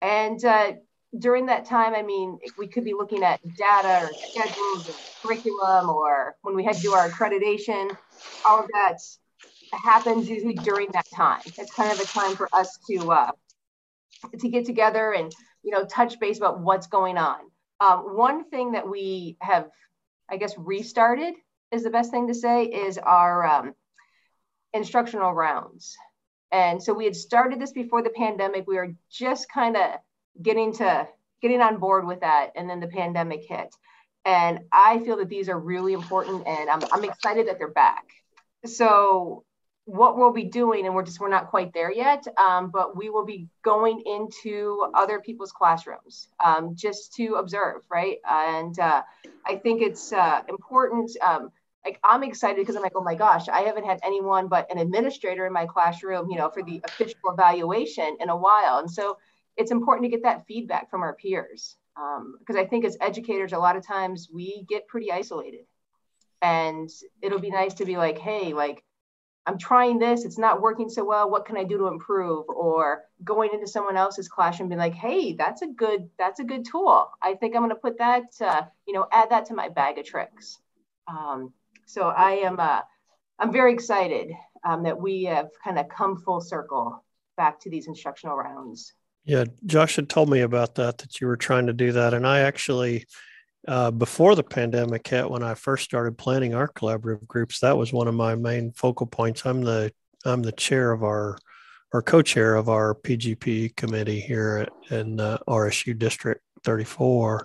[0.00, 0.72] And uh,
[1.16, 5.90] during that time, I mean, we could be looking at data or schedules or curriculum,
[5.90, 7.96] or when we had to do our accreditation,
[8.44, 8.98] all of that
[9.72, 11.40] happens usually during that time.
[11.44, 13.30] It's kind of a time for us to uh,
[14.38, 17.38] to get together and you know touch base about what's going on.
[17.82, 19.68] Um, one thing that we have,
[20.30, 21.34] I guess, restarted
[21.72, 23.74] is the best thing to say is our um,
[24.72, 25.96] instructional rounds.
[26.52, 28.68] And so we had started this before the pandemic.
[28.68, 29.98] We were just kind of
[30.40, 31.08] getting to
[31.40, 33.74] getting on board with that, and then the pandemic hit.
[34.24, 38.04] And I feel that these are really important, and I'm, I'm excited that they're back.
[38.64, 39.42] So
[39.84, 43.10] what we'll be doing, and we're just we're not quite there yet, um, but we
[43.10, 48.18] will be going into other people's classrooms um, just to observe, right?
[48.28, 49.02] And uh,
[49.46, 51.10] I think it's uh, important.
[51.20, 51.50] Um,
[51.84, 54.78] like I'm excited because I'm like, oh my gosh, I haven't had anyone but an
[54.78, 59.18] administrator in my classroom, you know, for the official evaluation in a while, and so
[59.56, 63.52] it's important to get that feedback from our peers because um, I think as educators,
[63.52, 65.66] a lot of times we get pretty isolated,
[66.40, 66.88] and
[67.20, 68.84] it'll be nice to be like, hey, like
[69.44, 71.28] I'm trying this, it's not working so well.
[71.28, 72.48] What can I do to improve?
[72.48, 76.64] Or going into someone else's classroom, being like, hey, that's a good, that's a good
[76.64, 77.10] tool.
[77.20, 79.98] I think I'm going to put that, uh, you know, add that to my bag
[79.98, 80.58] of tricks.
[81.08, 81.52] Um,
[81.86, 82.82] so I am, uh,
[83.38, 84.30] I'm very excited
[84.64, 87.04] um, that we have kind of come full circle
[87.36, 88.92] back to these instructional rounds.
[89.24, 92.14] Yeah, Josh had told me about that, that you were trying to do that.
[92.14, 93.06] And I actually,
[93.68, 97.92] uh, before the pandemic hit, when I first started planning our collaborative groups, that was
[97.92, 99.46] one of my main focal points.
[99.46, 99.92] I'm the
[100.24, 101.38] I'm the chair of our
[101.92, 107.44] or co-chair of our PGP committee here in RSU District 34,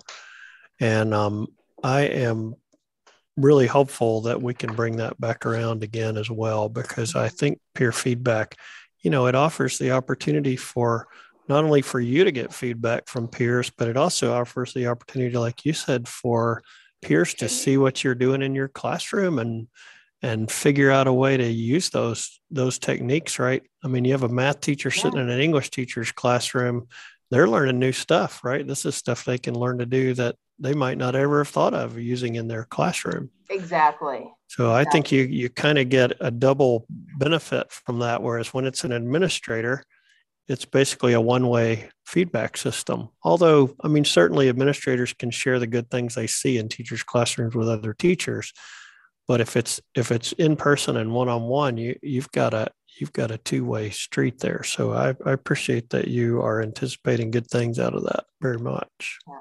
[0.80, 1.48] and um,
[1.84, 2.54] I am
[3.36, 7.60] really hopeful that we can bring that back around again as well because I think
[7.74, 8.56] peer feedback,
[9.02, 11.06] you know, it offers the opportunity for
[11.48, 15.36] not only for you to get feedback from peers, but it also offers the opportunity,
[15.36, 16.62] like you said, for
[17.02, 19.68] peers to see what you're doing in your classroom and
[20.20, 23.62] and figure out a way to use those those techniques right?
[23.84, 25.24] I mean you have a math teacher sitting yeah.
[25.24, 26.88] in an english teacher's classroom.
[27.30, 28.66] They're learning new stuff right?
[28.66, 31.74] This is stuff they can learn to do that they might not ever have thought
[31.74, 33.30] of using in their classroom.
[33.48, 34.28] Exactly.
[34.48, 34.74] So exactly.
[34.74, 38.82] i think you you kind of get a double benefit from that whereas when it's
[38.82, 39.84] an administrator
[40.48, 43.10] it's basically a one-way feedback system.
[43.22, 47.54] Although, I mean, certainly administrators can share the good things they see in teachers' classrooms
[47.54, 48.52] with other teachers.
[49.26, 53.30] But if it's if it's in person and one-on-one, you you've got a you've got
[53.30, 54.62] a two-way street there.
[54.62, 59.18] So I, I appreciate that you are anticipating good things out of that very much.
[59.28, 59.40] Yeah.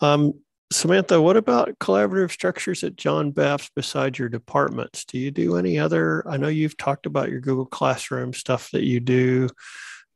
[0.00, 0.32] Um,
[0.72, 5.04] Samantha, what about collaborative structures at John Bapst besides your departments?
[5.04, 6.28] Do you do any other?
[6.28, 9.48] I know you've talked about your Google Classroom stuff that you do.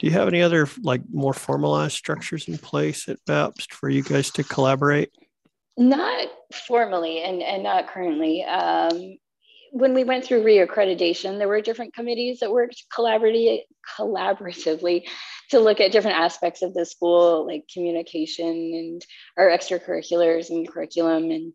[0.01, 4.03] Do you have any other like more formalized structures in place at Bapst for you
[4.03, 5.13] guys to collaborate?
[5.77, 6.29] Not
[6.67, 8.43] formally and, and not currently.
[8.45, 9.19] Um,
[9.73, 13.63] when we went through reaccreditation, there were different committees that worked collaboratively,
[13.99, 15.09] collaboratively
[15.51, 19.07] to look at different aspects of the school, like communication and
[19.37, 21.53] our extracurriculars and curriculum and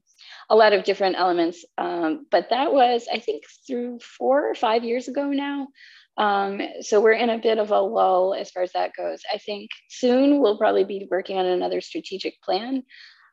[0.49, 1.65] a lot of different elements.
[1.77, 5.67] Um, but that was, I think, through four or five years ago now.
[6.17, 9.21] Um, so we're in a bit of a lull as far as that goes.
[9.33, 12.83] I think soon we'll probably be working on another strategic plan.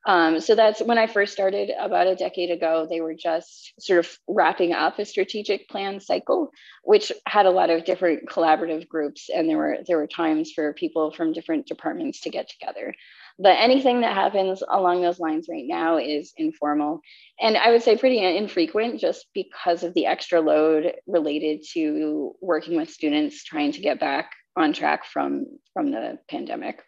[0.04, 2.86] Um, so that's when I first started about a decade ago.
[2.90, 6.50] They were just sort of wrapping up a strategic plan cycle,
[6.82, 10.72] which had a lot of different collaborative groups, and there were there were times for
[10.72, 12.94] people from different departments to get together.
[13.38, 17.00] But anything that happens along those lines right now is informal,
[17.40, 22.76] and I would say pretty infrequent, just because of the extra load related to working
[22.76, 26.82] with students trying to get back on track from from the pandemic.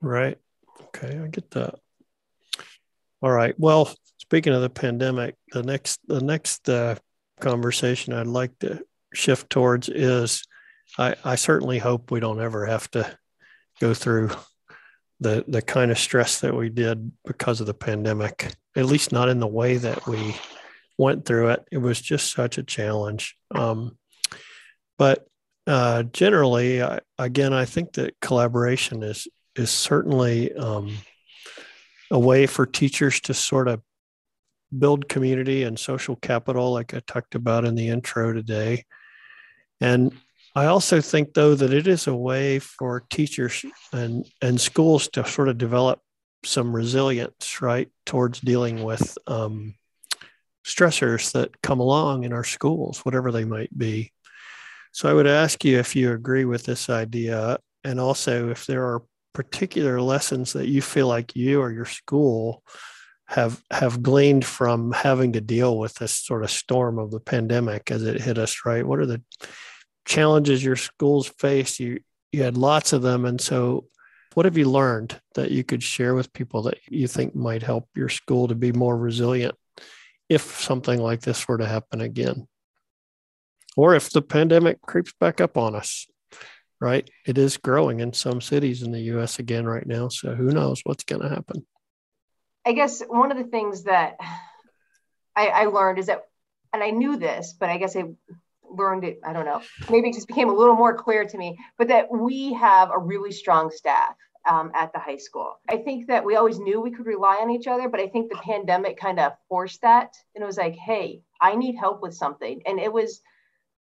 [0.00, 0.38] Right.
[0.94, 1.81] Okay, I get that.
[3.22, 3.54] All right.
[3.56, 6.96] Well, speaking of the pandemic, the next the next uh,
[7.40, 8.82] conversation I'd like to
[9.14, 10.44] shift towards is
[10.98, 13.16] I, I certainly hope we don't ever have to
[13.80, 14.30] go through
[15.20, 18.52] the the kind of stress that we did because of the pandemic.
[18.74, 20.34] At least not in the way that we
[20.98, 21.64] went through it.
[21.70, 23.36] It was just such a challenge.
[23.54, 23.98] Um,
[24.98, 25.28] but
[25.68, 30.96] uh, generally, I, again, I think that collaboration is is certainly um,
[32.12, 33.80] a way for teachers to sort of
[34.78, 38.84] build community and social capital, like I talked about in the intro today.
[39.80, 40.12] And
[40.54, 45.26] I also think, though, that it is a way for teachers and, and schools to
[45.26, 46.00] sort of develop
[46.44, 49.74] some resilience, right, towards dealing with um,
[50.66, 54.12] stressors that come along in our schools, whatever they might be.
[54.92, 58.84] So I would ask you if you agree with this idea, and also if there
[58.84, 62.62] are particular lessons that you feel like you or your school
[63.26, 67.90] have have gleaned from having to deal with this sort of storm of the pandemic
[67.90, 68.86] as it hit us right?
[68.86, 69.22] What are the
[70.04, 71.80] challenges your schools faced?
[71.80, 72.00] You
[72.32, 73.24] you had lots of them.
[73.24, 73.86] And so
[74.34, 77.88] what have you learned that you could share with people that you think might help
[77.94, 79.54] your school to be more resilient
[80.28, 82.48] if something like this were to happen again?
[83.76, 86.06] Or if the pandemic creeps back up on us
[86.82, 87.08] right?
[87.24, 90.08] It is growing in some cities in the US again right now.
[90.08, 91.64] So who knows what's going to happen?
[92.66, 94.16] I guess one of the things that
[95.36, 96.22] I, I, learned is that,
[96.72, 98.04] and I knew this, but I guess I
[98.68, 101.56] learned it, I don't know, maybe it just became a little more clear to me,
[101.78, 104.14] but that we have a really strong staff.
[104.44, 105.60] Um, at the high school.
[105.68, 108.28] I think that we always knew we could rely on each other, but I think
[108.28, 110.16] the pandemic kind of forced that.
[110.34, 112.60] And it was like, hey, I need help with something.
[112.66, 113.20] And it was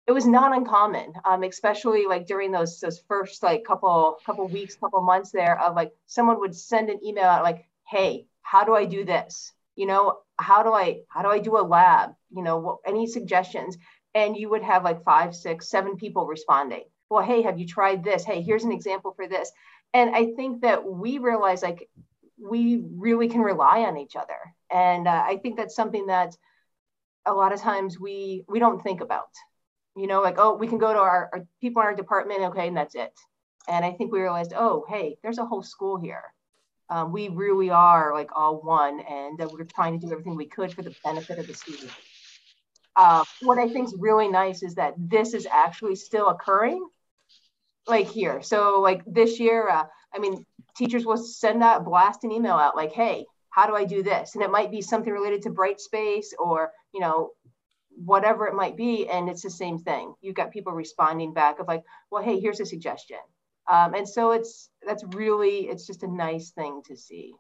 [0.08, 4.76] it was not uncommon, um, especially like during those those first like couple couple weeks,
[4.76, 8.74] couple months there of like someone would send an email out like, "Hey, how do
[8.76, 9.54] I do this?
[9.76, 12.16] You know, how do I how do I do a lab?
[12.32, 13.78] You know, what, any suggestions?"
[14.14, 16.84] And you would have like five, six, seven people responding.
[17.10, 18.26] Well, hey, have you tried this?
[18.26, 19.52] Hey, here's an example for this.
[19.94, 21.90] And I think that we realize like
[22.38, 24.40] we really can rely on each other,
[24.72, 26.36] and uh, I think that's something that
[27.26, 29.30] a lot of times we we don't think about
[29.96, 32.68] you know, like, oh, we can go to our, our people in our department, okay,
[32.68, 33.14] and that's it.
[33.68, 36.24] And I think we realized, oh, hey, there's a whole school here.
[36.90, 40.46] Um, we really are like all one, and uh, we're trying to do everything we
[40.46, 41.94] could for the benefit of the students.
[42.98, 46.86] Uh, what I think is really nice is that this is actually still occurring,
[47.88, 48.42] like here.
[48.42, 52.76] So, like this year, uh, I mean, teachers will send that blast an email out,
[52.76, 56.28] like, "Hey, how do I do this?" And it might be something related to Brightspace
[56.38, 57.30] or you know
[57.96, 60.14] whatever it might be and it's the same thing.
[60.22, 63.18] You've got people responding back of like well hey here's a suggestion.
[63.72, 67.34] Um, and so it's that's really it's just a nice thing to see.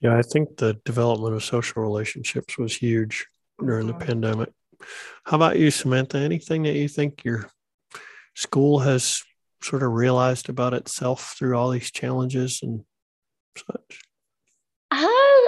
[0.00, 3.26] Yeah i think the development of social relationships was huge
[3.58, 3.98] during mm-hmm.
[3.98, 4.50] the pandemic.
[5.24, 6.18] How about you samantha?
[6.18, 7.48] Anything that you think your
[8.34, 9.22] school has
[9.62, 12.84] sort of realized about itself through all these challenges and
[13.56, 14.00] such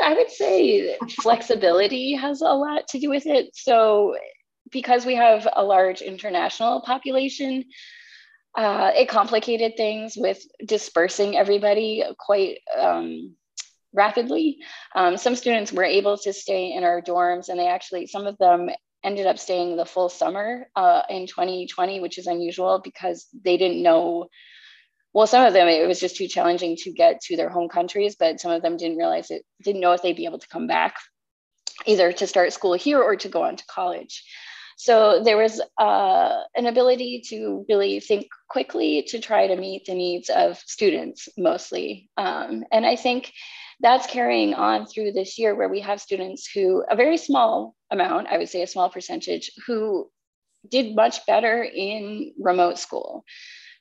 [0.08, 3.54] I would say flexibility has a lot to do with it.
[3.54, 4.16] So,
[4.72, 7.64] because we have a large international population,
[8.56, 13.34] uh, it complicated things with dispersing everybody quite um,
[13.92, 14.60] rapidly.
[14.94, 18.38] Um, some students were able to stay in our dorms, and they actually, some of
[18.38, 18.70] them
[19.04, 23.82] ended up staying the full summer uh, in 2020, which is unusual because they didn't
[23.82, 24.28] know
[25.18, 28.14] well some of them it was just too challenging to get to their home countries
[28.14, 30.68] but some of them didn't realize it didn't know if they'd be able to come
[30.68, 30.94] back
[31.86, 34.22] either to start school here or to go on to college
[34.76, 39.94] so there was uh, an ability to really think quickly to try to meet the
[39.94, 43.32] needs of students mostly um, and i think
[43.80, 48.26] that's carrying on through this year where we have students who, a very small amount,
[48.26, 50.10] I would say a small percentage, who
[50.68, 53.24] did much better in remote school.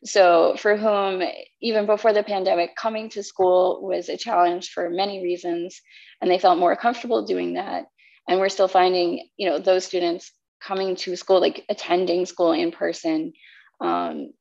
[0.03, 1.23] So, for whom,
[1.61, 5.81] even before the pandemic, coming to school was a challenge for many reasons,
[6.21, 7.85] and they felt more comfortable doing that.
[8.27, 10.31] And we're still finding, you know, those students
[10.61, 13.33] coming to school, like attending school in person,
[13.79, 14.33] um,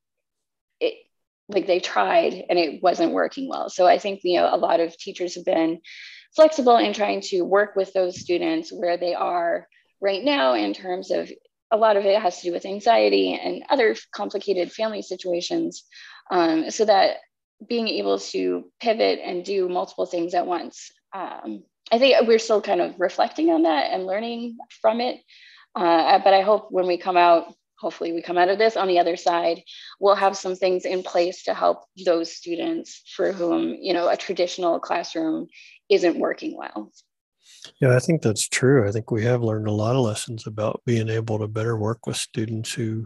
[0.79, 0.95] it,
[1.49, 3.69] like they tried and it wasn't working well.
[3.69, 5.79] So I think you know a lot of teachers have been
[6.35, 9.67] flexible in trying to work with those students where they are
[10.01, 11.31] right now in terms of
[11.71, 15.83] a lot of it has to do with anxiety and other complicated family situations
[16.31, 17.17] um, so that
[17.67, 22.61] being able to pivot and do multiple things at once um, i think we're still
[22.61, 25.17] kind of reflecting on that and learning from it.
[25.75, 28.87] Uh, but i hope when we come out hopefully we come out of this on
[28.87, 29.61] the other side
[29.99, 34.17] we'll have some things in place to help those students for whom you know a
[34.17, 35.47] traditional classroom
[35.89, 36.91] isn't working well
[37.81, 40.81] yeah i think that's true i think we have learned a lot of lessons about
[40.85, 43.05] being able to better work with students who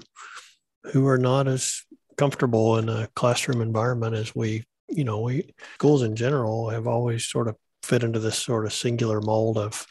[0.91, 1.83] who are not as
[2.17, 7.25] comfortable in a classroom environment as we you know we schools in general have always
[7.25, 9.85] sort of fit into this sort of singular mold of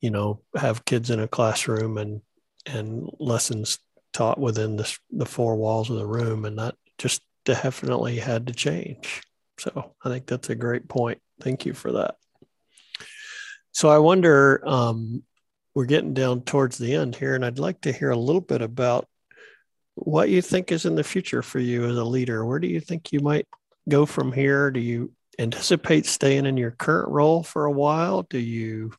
[0.00, 2.20] you know have kids in a classroom and
[2.66, 3.78] and lessons
[4.12, 8.52] taught within the, the four walls of the room, and that just definitely had to
[8.54, 9.22] change.
[9.58, 11.20] So I think that's a great point.
[11.40, 12.16] Thank you for that.
[13.76, 15.22] So I wonder, um,
[15.74, 18.62] we're getting down towards the end here, and I'd like to hear a little bit
[18.62, 19.06] about
[19.96, 22.46] what you think is in the future for you as a leader.
[22.46, 23.46] Where do you think you might
[23.86, 24.70] go from here?
[24.70, 28.22] Do you anticipate staying in your current role for a while?
[28.22, 28.94] Do you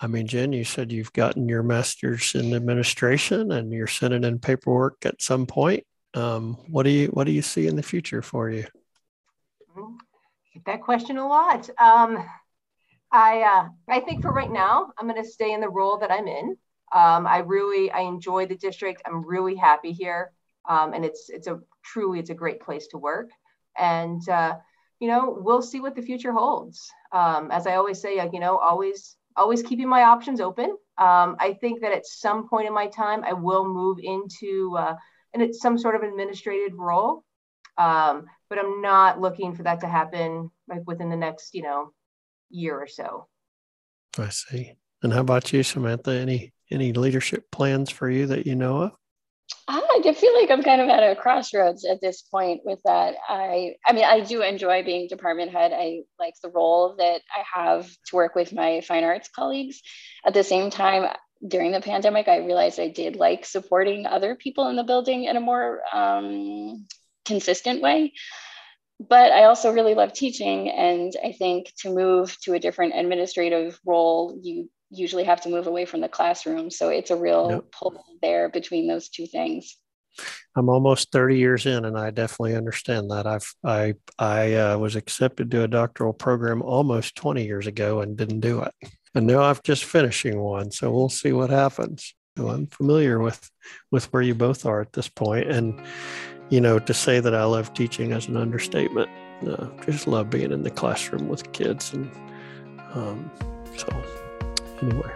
[0.00, 4.38] I mean, Jen, you said you've gotten your master's in administration and you're sending in
[4.38, 5.84] paperwork at some point.
[6.14, 8.64] Um, what do you what do you see in the future for you?
[10.54, 11.68] Get that question a lot.
[11.78, 12.24] Um,
[13.14, 16.10] I uh, I think for right now, I'm going to stay in the role that
[16.10, 16.56] I'm in.
[16.92, 19.02] Um, I really I enjoy the district.
[19.06, 20.32] I'm really happy here,
[20.68, 23.30] um, and it's it's a truly it's a great place to work.
[23.78, 24.56] And uh,
[24.98, 26.90] you know, we'll see what the future holds.
[27.12, 30.70] Um, as I always say, you know, always always keeping my options open.
[30.98, 34.96] Um, I think that at some point in my time, I will move into uh,
[35.32, 37.24] and it's some sort of administrative role.
[37.78, 41.92] Um, but I'm not looking for that to happen like within the next, you know,
[42.50, 43.26] year or so.
[44.18, 44.74] I see.
[45.02, 46.12] And how about you, Samantha?
[46.12, 48.92] Any any leadership plans for you that you know of?
[50.06, 53.14] I feel like I'm kind of at a crossroads at this point with that.
[53.28, 55.72] I I mean, I do enjoy being department head.
[55.72, 59.80] I like the role that I have to work with my fine arts colleagues.
[60.26, 61.10] At the same time,
[61.46, 65.36] during the pandemic, I realized I did like supporting other people in the building in
[65.36, 66.86] a more um,
[67.24, 68.12] consistent way.
[69.00, 73.78] But I also really love teaching, and I think to move to a different administrative
[73.84, 76.70] role, you usually have to move away from the classroom.
[76.70, 77.64] So it's a real yep.
[77.72, 79.76] pull there between those two things.
[80.56, 83.26] I'm almost 30 years in, and I definitely understand that.
[83.26, 88.16] I've I I uh, was accepted to a doctoral program almost 20 years ago and
[88.16, 88.72] didn't do it,
[89.14, 90.70] and now I'm just finishing one.
[90.70, 92.14] So we'll see what happens.
[92.36, 93.50] So I'm familiar with
[93.90, 95.80] with where you both are at this point, and
[96.50, 99.10] you know to say that I love teaching is an understatement.
[99.46, 102.10] Uh, just love being in the classroom with kids, and
[102.94, 103.30] um,
[103.76, 103.88] so
[104.82, 105.12] anyway,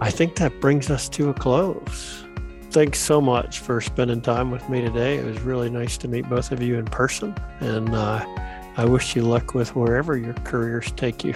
[0.00, 2.24] I think that brings us to a close.
[2.70, 5.18] Thanks so much for spending time with me today.
[5.18, 8.24] It was really nice to meet both of you in person, and uh,
[8.76, 11.34] I wish you luck with wherever your careers take you.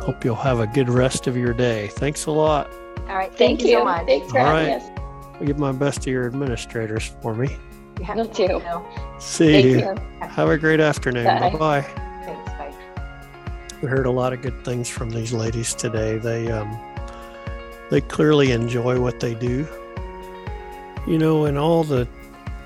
[0.00, 1.88] Hope you'll have a good rest of your day.
[1.88, 2.72] Thanks a lot.
[3.00, 3.28] All right.
[3.28, 4.06] Thank, thank you so much.
[4.06, 4.82] Thanks for All having right.
[4.82, 5.00] us.
[5.34, 7.56] I'll give my best to your administrators for me.
[8.00, 8.62] Yeah, me too.
[9.18, 9.78] See thank you.
[9.78, 9.94] you.
[10.26, 11.24] Have a great afternoon.
[11.24, 11.82] Bye bye.
[11.82, 12.50] Thanks.
[12.52, 12.74] bye.
[13.82, 16.18] We heard a lot of good things from these ladies today.
[16.18, 16.78] They um,
[17.90, 19.66] they clearly enjoy what they do.
[21.06, 22.06] You know, in all the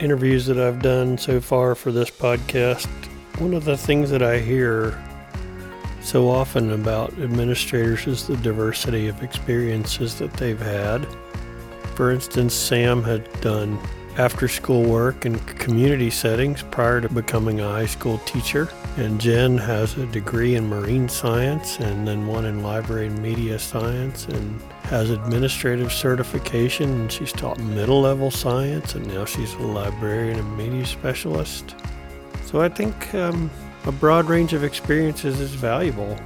[0.00, 2.86] interviews that I've done so far for this podcast,
[3.38, 5.02] one of the things that I hear
[6.00, 11.06] so often about administrators is the diversity of experiences that they've had.
[11.94, 13.78] For instance, Sam had done
[14.16, 18.68] after school work in community settings prior to becoming a high school teacher.
[18.96, 23.58] And Jen has a degree in marine science and then one in library and media
[23.58, 29.62] science and has administrative certification and she's taught middle level science and now she's a
[29.62, 31.74] librarian and media specialist.
[32.44, 33.50] So I think um,
[33.84, 36.16] a broad range of experiences is valuable.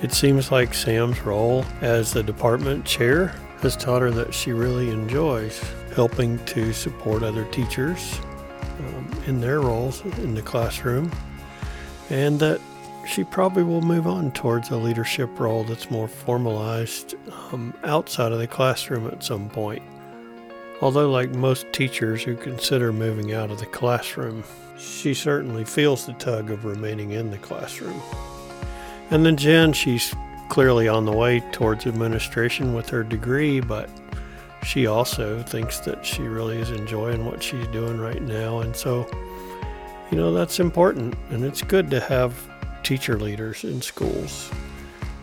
[0.00, 4.90] It seems like Sam's role as the department chair has taught her that she really
[4.90, 5.62] enjoys
[5.94, 8.18] helping to support other teachers
[8.78, 11.10] um, in their roles in the classroom,
[12.10, 12.60] and that
[13.06, 17.14] she probably will move on towards a leadership role that's more formalized
[17.50, 19.82] um, outside of the classroom at some point.
[20.80, 24.42] Although, like most teachers who consider moving out of the classroom,
[24.78, 28.00] she certainly feels the tug of remaining in the classroom.
[29.10, 30.14] And then Jen, she's
[30.48, 33.88] clearly on the way towards administration with her degree, but
[34.64, 38.60] she also thinks that she really is enjoying what she's doing right now.
[38.60, 39.08] And so,
[40.10, 41.14] you know, that's important.
[41.30, 42.34] And it's good to have
[42.82, 44.50] teacher leaders in schools.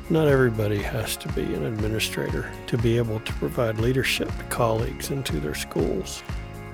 [0.10, 5.12] Not everybody has to be an administrator to be able to provide leadership to colleagues
[5.12, 6.24] and to their schools.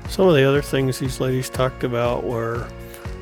[0.08, 2.68] Some of the other things these ladies talked about were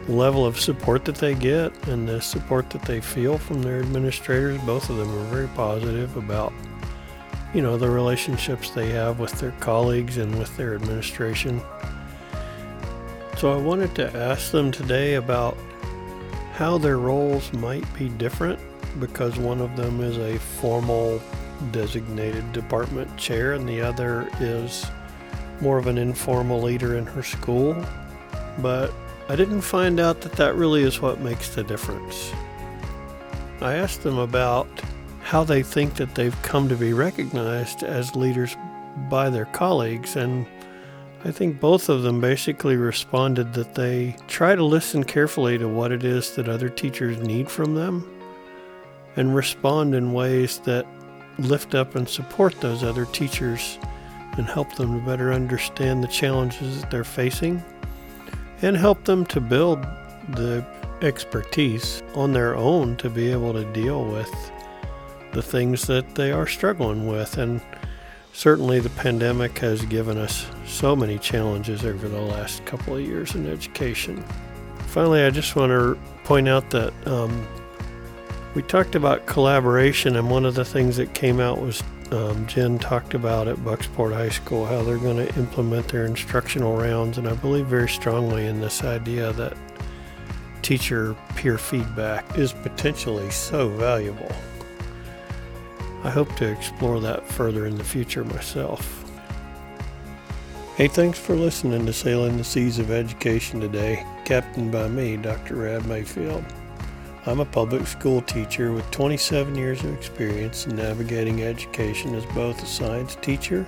[0.06, 3.80] the level of support that they get and the support that they feel from their
[3.80, 4.62] administrators.
[4.62, 6.54] Both of them are very positive about,
[7.54, 11.62] you know, the relationships they have with their colleagues and with their administration.
[13.38, 15.58] So I wanted to ask them today about
[16.54, 18.60] how their roles might be different
[19.00, 21.22] because one of them is a formal
[21.72, 24.86] designated department chair and the other is
[25.62, 27.76] more of an informal leader in her school.
[28.60, 28.94] But
[29.30, 32.32] I didn't find out that that really is what makes the difference.
[33.62, 34.68] I asked them about
[35.24, 38.56] how they think that they've come to be recognized as leaders
[39.10, 40.46] by their colleagues and
[41.26, 45.94] I think both of them basically responded that they try to listen carefully to what
[45.94, 48.10] it is that other teachers need from them
[49.16, 50.86] and respond in ways that
[51.40, 53.80] lift up and support those other teachers
[54.38, 57.64] and help them to better understand the challenges that they're facing
[58.62, 59.82] and help them to build
[60.32, 60.66] the
[61.02, 64.52] expertise on their own to be able to deal with
[65.34, 67.62] the things that they are struggling with and
[68.36, 73.36] Certainly, the pandemic has given us so many challenges over the last couple of years
[73.36, 74.24] in education.
[74.88, 77.48] Finally, I just want to point out that um,
[78.56, 82.80] we talked about collaboration, and one of the things that came out was um, Jen
[82.80, 87.28] talked about at Bucksport High School how they're going to implement their instructional rounds, and
[87.28, 89.56] I believe very strongly in this idea that
[90.64, 94.32] teacher peer feedback is potentially so valuable.
[96.04, 99.10] I hope to explore that further in the future myself.
[100.76, 105.56] Hey, thanks for listening to Sailing the Seas of Education today, captained by me, Dr.
[105.56, 106.44] Rad Mayfield.
[107.26, 112.62] I'm a public school teacher with 27 years of experience in navigating education as both
[112.62, 113.66] a science teacher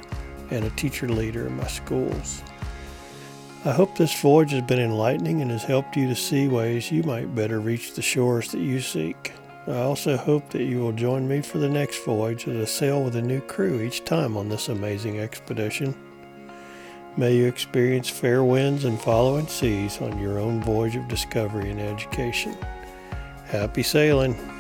[0.52, 2.44] and a teacher leader in my schools.
[3.64, 7.02] I hope this voyage has been enlightening and has helped you to see ways you
[7.04, 9.32] might better reach the shores that you seek.
[9.68, 13.04] I also hope that you will join me for the next voyage as I sail
[13.04, 15.96] with a new crew each time on this amazing expedition.
[17.18, 21.80] May you experience fair winds and following seas on your own voyage of discovery and
[21.80, 22.56] education.
[23.46, 24.55] Happy sailing!